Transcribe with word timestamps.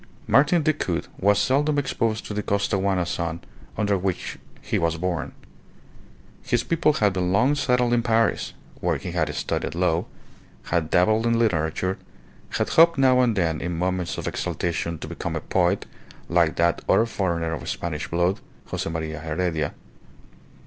Martin 0.25 0.63
Decoud 0.63 1.05
was 1.19 1.37
seldom 1.37 1.77
exposed 1.77 2.25
to 2.25 2.33
the 2.33 2.41
Costaguana 2.41 3.05
sun 3.05 3.39
under 3.77 3.95
which 3.99 4.39
he 4.59 4.79
was 4.79 4.97
born. 4.97 5.31
His 6.41 6.63
people 6.63 6.93
had 6.93 7.13
been 7.13 7.31
long 7.31 7.53
settled 7.53 7.93
in 7.93 8.01
Paris, 8.01 8.53
where 8.79 8.97
he 8.97 9.11
had 9.11 9.31
studied 9.35 9.75
law, 9.75 10.05
had 10.63 10.89
dabbled 10.89 11.27
in 11.27 11.37
literature, 11.37 11.99
had 12.49 12.69
hoped 12.69 12.97
now 12.97 13.19
and 13.21 13.35
then 13.35 13.61
in 13.61 13.77
moments 13.77 14.17
of 14.17 14.27
exaltation 14.27 14.97
to 14.97 15.07
become 15.07 15.35
a 15.35 15.39
poet 15.39 15.85
like 16.27 16.55
that 16.55 16.81
other 16.89 17.05
foreigner 17.05 17.53
of 17.53 17.69
Spanish 17.69 18.07
blood, 18.07 18.39
Jose 18.69 18.89
Maria 18.89 19.19
Heredia. 19.19 19.75